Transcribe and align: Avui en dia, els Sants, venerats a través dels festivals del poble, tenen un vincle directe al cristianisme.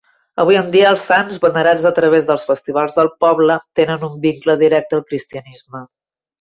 Avui 0.43 0.55
en 0.61 0.69
dia, 0.75 0.87
els 0.95 1.03
Sants, 1.09 1.37
venerats 1.43 1.85
a 1.89 1.91
través 1.99 2.31
dels 2.31 2.47
festivals 2.49 2.97
del 3.01 3.13
poble, 3.27 3.61
tenen 3.83 4.09
un 4.11 4.19
vincle 4.27 4.59
directe 4.67 5.01
al 5.01 5.07
cristianisme. 5.15 5.87